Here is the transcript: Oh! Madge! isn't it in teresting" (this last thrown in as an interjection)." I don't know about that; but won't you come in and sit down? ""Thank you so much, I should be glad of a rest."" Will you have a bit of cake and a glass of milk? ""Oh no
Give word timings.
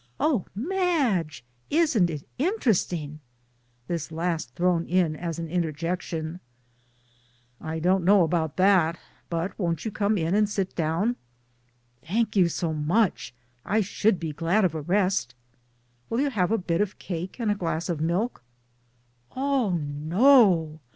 Oh! 0.19 0.47
Madge! 0.55 1.45
isn't 1.69 2.09
it 2.09 2.27
in 2.39 2.57
teresting" 2.57 3.19
(this 3.87 4.11
last 4.11 4.55
thrown 4.55 4.83
in 4.87 5.15
as 5.15 5.37
an 5.37 5.47
interjection)." 5.47 6.39
I 7.61 7.77
don't 7.77 8.03
know 8.03 8.23
about 8.23 8.57
that; 8.57 8.97
but 9.29 9.59
won't 9.59 9.85
you 9.85 9.91
come 9.91 10.17
in 10.17 10.33
and 10.33 10.49
sit 10.49 10.75
down? 10.75 11.17
""Thank 12.07 12.35
you 12.35 12.49
so 12.49 12.73
much, 12.73 13.31
I 13.63 13.81
should 13.81 14.19
be 14.19 14.31
glad 14.33 14.65
of 14.65 14.73
a 14.73 14.81
rest."" 14.81 15.35
Will 16.09 16.19
you 16.19 16.31
have 16.31 16.51
a 16.51 16.57
bit 16.57 16.81
of 16.81 16.97
cake 16.97 17.39
and 17.39 17.51
a 17.51 17.53
glass 17.53 17.87
of 17.87 18.01
milk? 18.01 18.41
""Oh 19.35 19.73
no 19.77 20.79